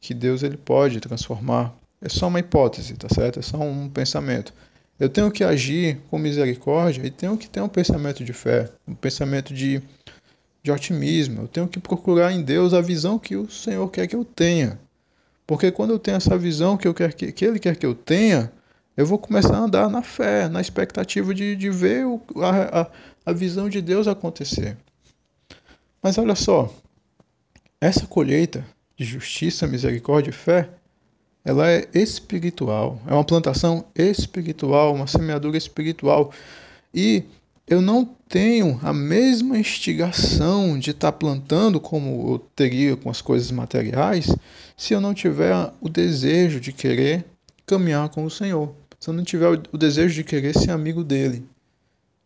que 0.00 0.14
Deus 0.14 0.42
ele 0.42 0.56
pode 0.56 1.00
transformar. 1.00 1.74
É 2.00 2.08
só 2.08 2.28
uma 2.28 2.40
hipótese, 2.40 2.94
tá 2.94 3.08
certo? 3.08 3.38
É 3.40 3.42
só 3.42 3.58
um 3.58 3.88
pensamento. 3.88 4.52
Eu 4.98 5.08
tenho 5.08 5.30
que 5.30 5.44
agir 5.44 5.98
com 6.10 6.18
misericórdia 6.18 7.06
e 7.06 7.10
tenho 7.10 7.36
que 7.36 7.48
ter 7.48 7.60
um 7.60 7.68
pensamento 7.68 8.24
de 8.24 8.32
fé, 8.32 8.68
um 8.86 8.94
pensamento 8.94 9.54
de, 9.54 9.80
de 10.62 10.72
otimismo. 10.72 11.42
Eu 11.42 11.48
tenho 11.48 11.68
que 11.68 11.78
procurar 11.78 12.32
em 12.32 12.42
Deus 12.42 12.74
a 12.74 12.80
visão 12.80 13.18
que 13.18 13.36
o 13.36 13.48
Senhor 13.48 13.88
quer 13.90 14.06
que 14.06 14.16
eu 14.16 14.24
tenha. 14.24 14.78
Porque 15.46 15.70
quando 15.70 15.90
eu 15.90 15.98
tenho 15.98 16.16
essa 16.16 16.36
visão 16.36 16.76
que, 16.76 16.86
eu 16.86 16.94
quero 16.94 17.14
que, 17.14 17.30
que 17.32 17.44
Ele 17.44 17.58
quer 17.58 17.76
que 17.76 17.86
eu 17.86 17.94
tenha, 17.94 18.52
eu 18.96 19.06
vou 19.06 19.18
começar 19.18 19.56
a 19.56 19.60
andar 19.60 19.88
na 19.88 20.02
fé, 20.02 20.48
na 20.48 20.60
expectativa 20.60 21.32
de, 21.32 21.54
de 21.54 21.70
ver 21.70 22.04
o, 22.04 22.20
a, 22.36 22.80
a, 22.80 22.90
a 23.26 23.32
visão 23.32 23.68
de 23.68 23.80
Deus 23.80 24.08
acontecer. 24.08 24.76
Mas 26.02 26.16
olha 26.18 26.34
só, 26.34 26.72
essa 27.80 28.06
colheita 28.06 28.64
de 28.96 29.04
justiça, 29.04 29.66
misericórdia 29.66 30.30
e 30.30 30.32
fé 30.32 30.68
ela 31.44 31.70
é 31.70 31.88
espiritual, 31.94 33.00
é 33.06 33.14
uma 33.14 33.24
plantação 33.24 33.86
espiritual, 33.94 34.94
uma 34.94 35.06
semeadura 35.06 35.56
espiritual. 35.56 36.30
E 36.92 37.24
eu 37.66 37.80
não 37.80 38.04
tenho 38.28 38.78
a 38.82 38.92
mesma 38.92 39.58
instigação 39.58 40.78
de 40.78 40.90
estar 40.90 41.12
tá 41.12 41.18
plantando 41.18 41.80
como 41.80 42.34
eu 42.34 42.38
teria 42.54 42.96
com 42.96 43.08
as 43.08 43.22
coisas 43.22 43.50
materiais 43.50 44.26
se 44.76 44.92
eu 44.92 45.00
não 45.00 45.14
tiver 45.14 45.54
o 45.80 45.88
desejo 45.88 46.60
de 46.60 46.72
querer 46.72 47.24
caminhar 47.64 48.08
com 48.10 48.24
o 48.24 48.30
Senhor, 48.30 48.74
se 49.00 49.08
eu 49.08 49.14
não 49.14 49.24
tiver 49.24 49.48
o 49.72 49.78
desejo 49.78 50.14
de 50.14 50.24
querer 50.24 50.52
ser 50.54 50.70
amigo 50.70 51.02
dele, 51.02 51.44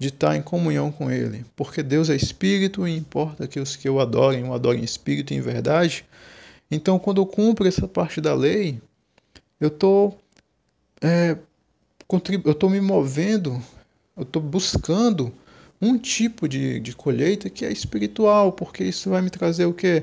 de 0.02 0.08
estar 0.08 0.36
em 0.36 0.42
comunhão 0.42 0.90
com 0.90 1.08
ele, 1.08 1.44
porque 1.54 1.80
Deus 1.80 2.10
é 2.10 2.16
espírito 2.16 2.88
e 2.88 2.96
importa 2.96 3.46
que 3.46 3.60
os 3.60 3.76
que 3.76 3.88
eu 3.88 4.00
adorem, 4.00 4.42
o 4.42 4.52
adorem 4.52 4.80
em 4.80 4.84
espírito 4.84 5.32
e 5.32 5.36
em 5.36 5.40
verdade. 5.40 6.04
Então, 6.68 6.98
quando 6.98 7.20
eu 7.20 7.26
cumpro 7.26 7.68
essa 7.68 7.86
parte 7.86 8.20
da 8.20 8.34
lei, 8.34 8.80
eu 9.60 9.70
tô 9.70 10.12
é, 11.00 11.36
eu 12.44 12.54
tô 12.54 12.68
me 12.68 12.80
movendo, 12.80 13.62
eu 14.16 14.24
tô 14.24 14.40
buscando 14.40 15.32
um 15.80 15.96
tipo 15.96 16.48
de, 16.48 16.80
de 16.80 16.96
colheita 16.96 17.48
que 17.48 17.64
é 17.64 17.70
espiritual, 17.70 18.50
porque 18.50 18.82
isso 18.82 19.08
vai 19.08 19.22
me 19.22 19.30
trazer 19.30 19.66
o 19.66 19.72
que? 19.72 20.02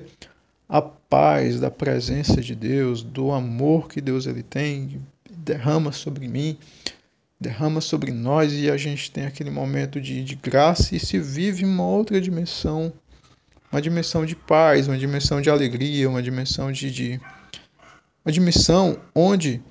A 0.70 0.82
paz 0.82 1.60
da 1.60 1.70
presença 1.70 2.40
de 2.42 2.56
Deus, 2.56 3.04
do 3.04 3.34
amor 3.34 3.90
que 3.90 4.00
Deus 4.00 4.26
ele 4.26 4.44
tem, 4.44 5.02
derrama 5.30 5.92
sobre 5.92 6.26
mim, 6.30 6.58
derrama 7.40 7.80
sobre 7.80 8.12
nós 8.12 8.52
e 8.52 8.70
a 8.70 8.76
gente 8.76 9.10
tem 9.12 9.26
aquele 9.26 9.50
momento 9.50 10.02
de, 10.02 10.24
de 10.24 10.36
graça 10.36 10.96
e 10.96 11.00
se 11.00 11.18
vive 11.18 11.64
uma 11.64 11.86
outra 11.86 12.20
dimensão, 12.20 12.92
uma 13.72 13.82
dimensão 13.82 14.26
de 14.26 14.36
paz, 14.36 14.88
uma 14.88 14.98
dimensão 14.98 15.42
de 15.42 15.50
alegria, 15.50 16.10
uma 16.10 16.22
dimensão 16.22 16.72
de, 16.72 16.92
de 16.92 17.22
uma 18.26 18.32
dimensão 18.32 19.00
onde 19.16 19.62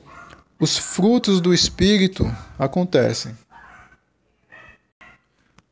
os 0.58 0.78
frutos 0.78 1.40
do 1.40 1.52
Espírito 1.52 2.25
acontecem. 2.58 3.37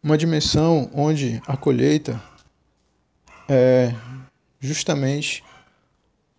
Uma 0.02 0.18
dimensão 0.18 0.88
onde 0.94 1.42
a 1.46 1.56
colheita 1.56 2.22
é 3.48 3.92
justamente 4.60 5.42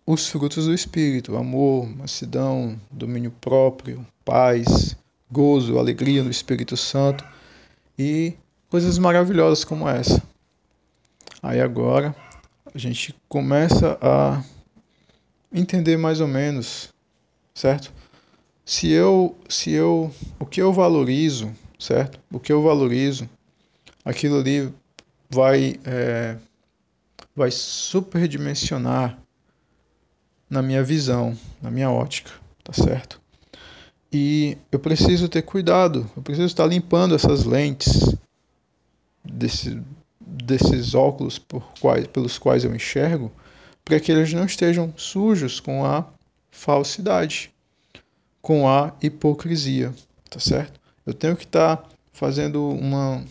os 0.06 0.28
frutos 0.28 0.64
do 0.66 0.72
Espírito: 0.72 1.36
amor, 1.36 1.86
mansidão, 1.86 2.80
domínio 2.90 3.30
próprio, 3.30 4.06
paz, 4.24 4.96
gozo, 5.30 5.78
alegria 5.78 6.22
no 6.22 6.30
Espírito 6.30 6.76
Santo 6.76 7.24
e 7.98 8.34
coisas 8.68 8.98
maravilhosas 8.98 9.64
como 9.64 9.88
essa. 9.88 10.22
Aí 11.42 11.60
agora 11.60 12.14
a 12.74 12.78
gente 12.78 13.14
começa 13.28 13.98
a 14.00 14.42
entender 15.52 15.96
mais 15.96 16.20
ou 16.20 16.28
menos, 16.28 16.92
certo? 17.54 17.92
Se 18.64 18.90
eu, 18.90 19.36
se 19.48 19.70
eu, 19.70 20.12
o 20.38 20.44
que 20.44 20.60
eu 20.60 20.72
valorizo, 20.72 21.50
certo? 21.78 22.20
O 22.30 22.38
que 22.38 22.52
eu 22.52 22.62
valorizo, 22.62 23.28
aquilo 24.04 24.38
ali 24.38 24.72
vai, 25.30 25.80
é, 25.84 26.36
vai 27.34 27.50
superdimensionar 27.50 29.18
na 30.50 30.62
minha 30.62 30.82
visão, 30.82 31.36
na 31.62 31.70
minha 31.70 31.90
ótica, 31.90 32.32
tá 32.64 32.72
certo? 32.72 33.20
E 34.12 34.56
eu 34.72 34.78
preciso 34.78 35.28
ter 35.28 35.42
cuidado, 35.42 36.10
eu 36.16 36.22
preciso 36.22 36.46
estar 36.46 36.66
limpando 36.66 37.14
essas 37.14 37.44
lentes 37.44 38.14
desse, 39.22 39.80
desses 40.18 40.94
óculos 40.94 41.38
quais, 41.80 42.06
pelos 42.06 42.38
quais 42.38 42.64
eu 42.64 42.74
enxergo, 42.74 43.30
para 43.84 44.00
que 44.00 44.10
eles 44.10 44.32
não 44.32 44.46
estejam 44.46 44.92
sujos 44.96 45.60
com 45.60 45.84
a 45.84 46.06
falsidade, 46.50 47.52
com 48.40 48.66
a 48.68 48.94
hipocrisia, 49.02 49.92
tá 50.30 50.40
certo? 50.40 50.80
Eu 51.04 51.12
tenho 51.12 51.36
que 51.36 51.44
estar 51.44 51.86
fazendo 52.12 52.66
uma, 52.68 53.22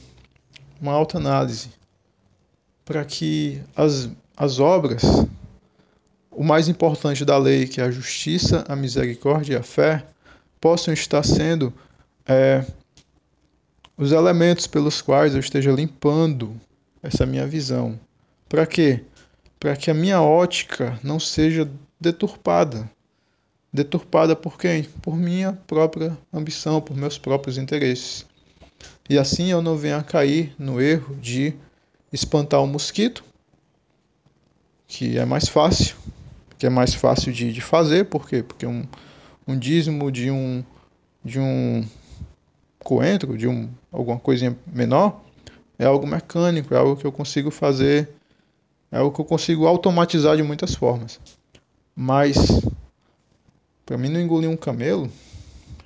uma 0.79 0.93
autoanálise 0.93 1.69
para 2.85 3.03
que 3.03 3.61
as, 3.75 4.09
as 4.35 4.59
obras, 4.59 5.01
o 6.31 6.43
mais 6.43 6.67
importante 6.67 7.25
da 7.25 7.37
lei, 7.37 7.67
que 7.67 7.81
é 7.81 7.83
a 7.83 7.91
justiça, 7.91 8.63
a 8.67 8.75
misericórdia 8.75 9.55
e 9.55 9.57
a 9.57 9.63
fé, 9.63 10.05
possam 10.59 10.93
estar 10.93 11.23
sendo 11.23 11.73
é, 12.25 12.65
os 13.97 14.11
elementos 14.11 14.67
pelos 14.67 15.01
quais 15.01 15.33
eu 15.33 15.39
esteja 15.39 15.71
limpando 15.71 16.59
essa 17.01 17.25
minha 17.25 17.47
visão. 17.47 17.99
Para 18.49 18.65
quê? 18.65 19.03
para 19.59 19.75
que 19.75 19.89
a 19.89 19.93
minha 19.93 20.21
ótica 20.21 20.99
não 21.03 21.19
seja 21.19 21.69
deturpada. 21.99 22.89
Deturpada 23.73 24.35
por 24.35 24.57
quem? 24.57 24.83
Por 24.83 25.15
minha 25.15 25.53
própria 25.67 26.17
ambição, 26.33 26.79
por 26.79 26.95
meus 26.95 27.17
próprios 27.17 27.57
interesses. 27.57 28.25
E 29.09 29.17
assim 29.17 29.51
eu 29.51 29.61
não 29.61 29.77
venha 29.77 29.97
a 29.97 30.03
cair 30.03 30.53
no 30.57 30.81
erro 30.81 31.15
de 31.15 31.53
espantar 32.11 32.61
o 32.61 32.67
mosquito, 32.67 33.23
que 34.87 35.17
é 35.17 35.25
mais 35.25 35.49
fácil, 35.49 35.95
que 36.57 36.65
é 36.65 36.69
mais 36.69 36.93
fácil 36.93 37.33
de, 37.33 37.51
de 37.51 37.61
fazer, 37.61 38.05
por 38.05 38.27
quê? 38.27 38.43
Porque 38.43 38.65
um, 38.65 38.85
um 39.47 39.57
dízimo 39.57 40.11
de 40.11 40.29
um, 40.29 40.63
de 41.23 41.39
um 41.39 41.85
coentro, 42.79 43.37
de 43.37 43.47
um, 43.47 43.69
alguma 43.91 44.19
coisinha 44.19 44.57
menor, 44.65 45.21
é 45.79 45.85
algo 45.85 46.05
mecânico, 46.05 46.73
é 46.73 46.77
algo 46.77 46.95
que 46.95 47.05
eu 47.05 47.11
consigo 47.11 47.51
fazer 47.51 48.09
é 48.91 49.01
o 49.01 49.11
que 49.11 49.19
eu 49.19 49.25
consigo 49.25 49.67
automatizar 49.67 50.35
de 50.37 50.43
muitas 50.43 50.73
formas. 50.73 51.19
Mas 51.95 52.35
para 53.85 53.97
mim 53.97 54.09
não 54.09 54.19
engolir 54.19 54.49
um 54.49 54.57
camelo, 54.57 55.11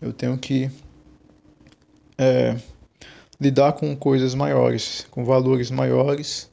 eu 0.01 0.13
tenho 0.13 0.37
que 0.37 0.69
é, 2.17 2.57
lidar 3.39 3.73
com 3.73 3.95
coisas 3.95 4.35
maiores, 4.35 5.07
com 5.09 5.23
valores 5.23 5.71
maiores. 5.71 6.49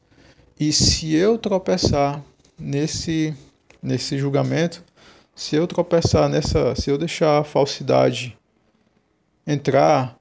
E 0.59 0.73
se 0.73 1.15
eu 1.15 1.39
tropeçar 1.39 2.23
nesse 2.59 3.35
nesse 3.81 4.19
julgamento, 4.19 4.83
se 5.39 5.55
eu 5.55 5.69
tropeçar 5.69 6.29
nessa, 6.29 6.75
se 6.75 6.91
eu 6.91 6.99
deixar 6.99 7.39
a 7.39 7.45
falsidade 7.45 8.37
entrar 9.47 10.19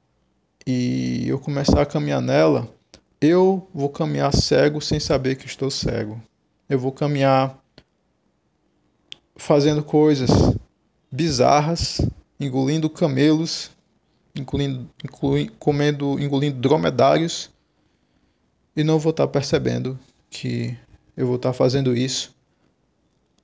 e 0.65 1.27
eu 1.27 1.39
começar 1.39 1.81
a 1.81 1.85
caminhar 1.87 2.21
nela, 2.21 2.71
eu 3.19 3.67
vou 3.73 3.89
caminhar 3.89 4.31
cego 4.31 4.79
sem 4.79 4.99
saber 4.99 5.35
que 5.35 5.47
estou 5.47 5.71
cego. 5.71 6.21
Eu 6.69 6.77
vou 6.77 6.91
caminhar 6.91 7.59
fazendo 9.35 9.83
coisas 9.83 10.29
bizarras, 11.11 11.99
engolindo 12.39 12.87
camelos, 12.87 13.71
engolindo, 14.35 14.87
comendo, 15.57 16.19
engolindo 16.19 16.59
dromedários 16.59 17.49
e 18.75 18.83
não 18.83 18.99
vou 18.99 19.09
estar 19.09 19.27
percebendo 19.27 19.97
que 20.29 20.77
eu 21.17 21.25
vou 21.25 21.37
estar 21.37 21.53
fazendo 21.53 21.97
isso, 21.97 22.35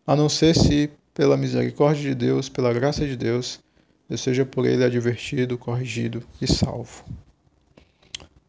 a 0.06 0.16
não 0.16 0.30
ser 0.30 0.54
se, 0.56 0.92
pela 1.14 1.38
misericórdia 1.38 2.10
de 2.10 2.16
Deus, 2.16 2.50
pela 2.50 2.74
graça 2.74 3.06
de 3.06 3.16
Deus, 3.16 3.60
eu 4.10 4.18
seja 4.18 4.46
por 4.46 4.66
Ele 4.66 4.84
advertido, 4.84 5.58
corrigido 5.58 6.24
e 6.42 6.48
salvo. 6.48 7.04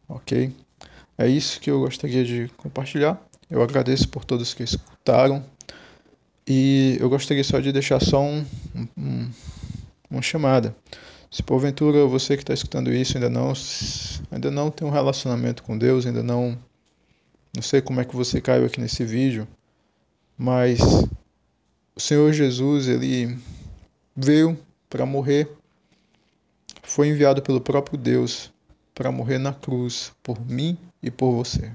Ok? 0.07 0.53
É 1.17 1.27
isso 1.27 1.59
que 1.59 1.69
eu 1.69 1.79
gostaria 1.79 2.23
de 2.23 2.49
compartilhar. 2.57 3.21
Eu 3.49 3.61
agradeço 3.61 4.09
por 4.09 4.25
todos 4.25 4.53
que 4.53 4.63
escutaram. 4.63 5.45
E 6.47 6.97
eu 6.99 7.09
gostaria 7.09 7.43
só 7.43 7.59
de 7.59 7.71
deixar 7.71 7.99
só 7.99 8.21
um, 8.21 8.45
um, 8.97 9.29
uma 10.09 10.21
chamada. 10.21 10.75
Se 11.31 11.41
porventura 11.41 12.05
você 12.05 12.35
que 12.35 12.43
está 12.43 12.53
escutando 12.53 12.93
isso 12.93 13.17
ainda 13.17 13.29
não, 13.29 13.53
ainda 14.31 14.51
não 14.51 14.69
tem 14.69 14.87
um 14.87 14.91
relacionamento 14.91 15.63
com 15.63 15.77
Deus, 15.77 16.05
ainda 16.05 16.21
não 16.21 16.57
não 17.55 17.61
sei 17.61 17.81
como 17.81 18.01
é 18.01 18.05
que 18.05 18.15
você 18.15 18.41
caiu 18.41 18.65
aqui 18.65 18.81
nesse 18.81 19.05
vídeo, 19.05 19.47
mas 20.37 20.79
o 21.95 21.99
Senhor 21.99 22.31
Jesus, 22.33 22.87
ele 22.87 23.37
veio 24.15 24.57
para 24.89 25.05
morrer, 25.05 25.49
foi 26.83 27.07
enviado 27.07 27.41
pelo 27.41 27.61
próprio 27.61 27.97
Deus 27.97 28.51
para 28.93 29.11
morrer 29.11 29.37
na 29.37 29.53
cruz 29.53 30.11
por 30.21 30.39
mim 30.45 30.77
e 31.01 31.09
por 31.09 31.31
você. 31.31 31.71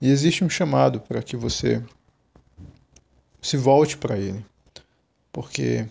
E 0.00 0.10
existe 0.10 0.44
um 0.44 0.50
chamado 0.50 1.00
para 1.00 1.22
que 1.22 1.36
você 1.36 1.82
se 3.40 3.56
volte 3.56 3.96
para 3.96 4.18
ele, 4.18 4.44
porque 5.32 5.86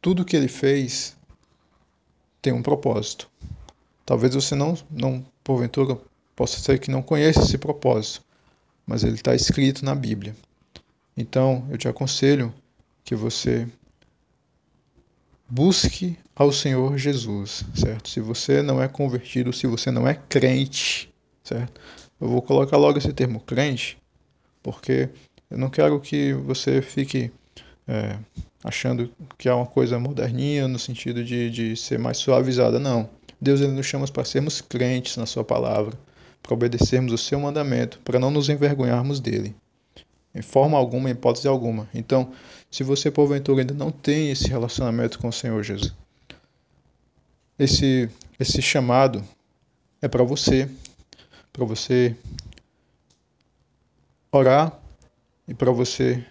tudo 0.00 0.24
que 0.24 0.36
ele 0.36 0.48
fez 0.48 1.16
tem 2.40 2.52
um 2.52 2.62
propósito. 2.62 3.28
Talvez 4.06 4.34
você 4.34 4.54
não, 4.54 4.74
não 4.90 5.24
porventura 5.44 5.98
Possa 6.38 6.60
ser 6.60 6.78
que 6.78 6.88
não 6.88 7.02
conheça 7.02 7.40
esse 7.40 7.58
propósito, 7.58 8.24
mas 8.86 9.02
ele 9.02 9.16
está 9.16 9.34
escrito 9.34 9.84
na 9.84 9.92
Bíblia. 9.92 10.36
Então, 11.20 11.66
eu 11.68 11.76
te 11.76 11.88
aconselho 11.88 12.54
que 13.02 13.16
você 13.16 13.66
busque 15.48 16.16
ao 16.32 16.52
Senhor 16.52 16.96
Jesus, 16.96 17.64
certo? 17.74 18.08
Se 18.08 18.20
você 18.20 18.62
não 18.62 18.80
é 18.80 18.86
convertido, 18.86 19.52
se 19.52 19.66
você 19.66 19.90
não 19.90 20.06
é 20.06 20.14
crente, 20.14 21.12
certo? 21.42 21.80
Eu 22.20 22.28
vou 22.28 22.40
colocar 22.40 22.76
logo 22.76 22.98
esse 22.98 23.12
termo 23.12 23.40
crente, 23.40 23.98
porque 24.62 25.08
eu 25.50 25.58
não 25.58 25.68
quero 25.68 25.98
que 25.98 26.34
você 26.34 26.80
fique 26.80 27.32
é, 27.88 28.16
achando 28.62 29.10
que 29.36 29.48
é 29.48 29.52
uma 29.52 29.66
coisa 29.66 29.98
moderninha 29.98 30.68
no 30.68 30.78
sentido 30.78 31.24
de, 31.24 31.50
de 31.50 31.76
ser 31.76 31.98
mais 31.98 32.18
suavizada. 32.18 32.78
Não. 32.78 33.10
Deus 33.40 33.60
ele 33.60 33.72
nos 33.72 33.86
chama 33.86 34.06
para 34.06 34.24
sermos 34.24 34.60
crentes 34.60 35.16
na 35.16 35.26
Sua 35.26 35.42
palavra 35.42 35.98
para 36.40 36.54
obedecermos 36.54 37.12
o 37.12 37.18
seu 37.18 37.40
mandamento, 37.40 37.98
para 38.04 38.20
não 38.20 38.30
nos 38.30 38.48
envergonharmos 38.48 39.18
dele. 39.18 39.56
Em 40.34 40.42
forma 40.42 40.76
alguma, 40.76 41.08
em 41.08 41.12
hipótese 41.12 41.48
alguma. 41.48 41.88
Então, 41.94 42.32
se 42.70 42.82
você 42.82 43.10
porventura 43.10 43.62
ainda 43.62 43.74
não 43.74 43.90
tem 43.90 44.30
esse 44.30 44.48
relacionamento 44.48 45.18
com 45.18 45.28
o 45.28 45.32
Senhor 45.32 45.62
Jesus, 45.62 45.94
esse, 47.58 48.08
esse 48.38 48.62
chamado 48.62 49.24
é 50.00 50.06
para 50.06 50.22
você, 50.22 50.68
para 51.52 51.64
você 51.64 52.14
orar 54.30 54.78
e 55.46 55.54
para 55.54 55.72
você 55.72 56.24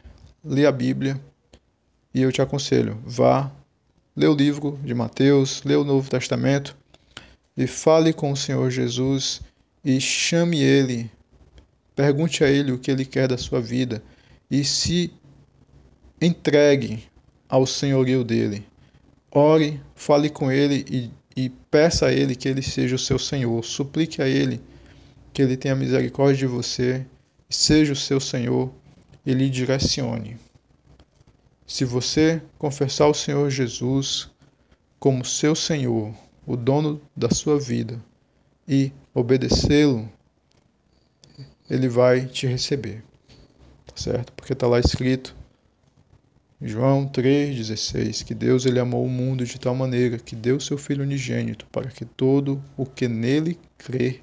ler 0.43 0.67
a 0.67 0.71
Bíblia. 0.71 1.19
E 2.13 2.21
eu 2.21 2.31
te 2.31 2.41
aconselho, 2.41 2.97
vá 3.05 3.51
ler 4.15 4.27
o 4.27 4.35
livro 4.35 4.79
de 4.83 4.93
Mateus, 4.93 5.61
lê 5.63 5.75
o 5.75 5.83
Novo 5.83 6.09
Testamento 6.09 6.75
e 7.55 7.67
fale 7.67 8.13
com 8.13 8.31
o 8.31 8.37
Senhor 8.37 8.69
Jesus 8.71 9.41
e 9.83 9.99
chame 9.99 10.59
ele, 10.59 11.11
pergunte 11.97 12.43
a 12.43 12.47
ele 12.47 12.71
o 12.71 12.77
que 12.77 12.91
ele 12.91 13.03
quer 13.03 13.27
da 13.27 13.39
sua 13.39 13.59
vida 13.59 14.03
e 14.51 14.63
se 14.63 15.11
entregue 16.21 17.03
ao 17.49 17.65
senhorio 17.65 18.23
dele. 18.23 18.63
Ore, 19.31 19.81
fale 19.95 20.29
com 20.29 20.51
ele 20.51 20.85
e, 20.87 21.11
e 21.35 21.49
peça 21.49 22.05
a 22.05 22.13
ele 22.13 22.35
que 22.35 22.47
ele 22.47 22.61
seja 22.61 22.95
o 22.95 22.99
seu 22.99 23.17
Senhor. 23.17 23.65
Suplique 23.65 24.21
a 24.21 24.27
ele 24.27 24.61
que 25.33 25.41
ele 25.41 25.57
tenha 25.57 25.75
misericórdia 25.75 26.37
de 26.37 26.45
você, 26.45 27.03
seja 27.49 27.93
o 27.93 27.95
seu 27.95 28.19
Senhor 28.19 28.71
e 29.25 29.33
lhe 29.33 29.49
direcione. 29.49 30.37
Se 31.65 31.83
você 31.83 32.39
confessar 32.59 33.07
o 33.07 33.13
Senhor 33.13 33.49
Jesus 33.49 34.29
como 34.99 35.25
seu 35.25 35.55
Senhor, 35.55 36.13
o 36.45 36.55
dono 36.55 37.01
da 37.15 37.31
sua 37.31 37.59
vida, 37.59 37.99
e 38.67 38.91
obedecê-lo, 39.15 40.07
ele 41.69 41.87
vai 41.87 42.25
te 42.25 42.47
receber. 42.47 43.03
Tá 43.85 43.93
certo? 43.95 44.33
Porque 44.33 44.53
está 44.53 44.67
lá 44.67 44.79
escrito 44.79 45.35
João 46.61 47.07
3,16 47.07 48.23
que 48.23 48.33
Deus 48.33 48.65
ele 48.65 48.79
amou 48.79 49.05
o 49.05 49.09
mundo 49.09 49.45
de 49.45 49.59
tal 49.59 49.75
maneira 49.75 50.17
que 50.17 50.35
deu 50.35 50.59
seu 50.59 50.77
Filho 50.77 51.03
unigênito 51.03 51.67
para 51.71 51.89
que 51.89 52.03
todo 52.03 52.61
o 52.75 52.85
que 52.85 53.07
nele 53.07 53.59
crê 53.77 54.21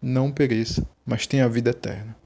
não 0.00 0.30
pereça, 0.30 0.86
mas 1.04 1.26
tenha 1.26 1.44
a 1.44 1.48
vida 1.48 1.70
eterna. 1.70 2.16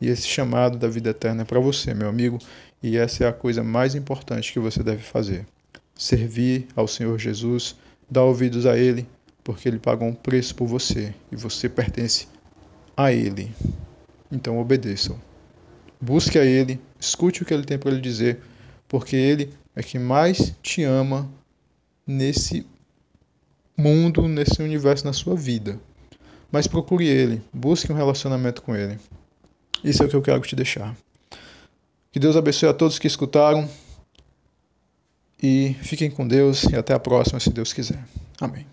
E 0.00 0.08
esse 0.08 0.28
chamado 0.28 0.78
da 0.78 0.88
vida 0.88 1.10
eterna 1.10 1.42
é 1.42 1.44
para 1.44 1.60
você, 1.60 1.94
meu 1.94 2.08
amigo, 2.08 2.38
e 2.82 2.96
essa 2.96 3.24
é 3.24 3.28
a 3.28 3.32
coisa 3.32 3.64
mais 3.64 3.94
importante 3.94 4.52
que 4.52 4.58
você 4.58 4.82
deve 4.82 5.02
fazer. 5.02 5.46
Servir 5.94 6.68
ao 6.76 6.86
Senhor 6.86 7.18
Jesus, 7.18 7.76
dar 8.10 8.24
ouvidos 8.24 8.66
a 8.66 8.76
Ele, 8.76 9.06
porque 9.44 9.68
ele 9.68 9.78
pagou 9.78 10.08
um 10.08 10.14
preço 10.14 10.54
por 10.54 10.66
você 10.66 11.14
e 11.30 11.36
você 11.36 11.68
pertence 11.68 12.26
a 12.96 13.12
ele. 13.12 13.52
Então 14.30 14.58
obedeçam. 14.58 15.20
Busque 16.00 16.38
a 16.38 16.44
ele, 16.44 16.80
escute 17.00 17.42
o 17.42 17.46
que 17.46 17.54
ele 17.54 17.64
tem 17.64 17.78
para 17.78 17.90
lhe 17.90 18.00
dizer, 18.00 18.40
porque 18.88 19.16
ele 19.16 19.52
é 19.74 19.82
que 19.82 19.98
mais 19.98 20.54
te 20.62 20.82
ama 20.82 21.28
nesse 22.06 22.66
mundo, 23.76 24.28
nesse 24.28 24.62
universo, 24.62 25.04
na 25.04 25.12
sua 25.12 25.34
vida. 25.34 25.78
Mas 26.50 26.66
procure 26.66 27.06
ele, 27.06 27.42
busque 27.52 27.90
um 27.90 27.96
relacionamento 27.96 28.62
com 28.62 28.76
ele. 28.76 28.98
Isso 29.82 30.02
é 30.02 30.06
o 30.06 30.08
que 30.08 30.16
eu 30.16 30.22
quero 30.22 30.40
te 30.40 30.54
deixar. 30.54 30.96
Que 32.12 32.20
Deus 32.20 32.36
abençoe 32.36 32.68
a 32.68 32.74
todos 32.74 32.98
que 32.98 33.06
escutaram. 33.06 33.68
E 35.42 35.74
fiquem 35.82 36.10
com 36.10 36.26
Deus 36.26 36.62
e 36.64 36.76
até 36.76 36.94
a 36.94 36.98
próxima, 36.98 37.40
se 37.40 37.50
Deus 37.50 37.72
quiser. 37.72 38.02
Amém. 38.40 38.64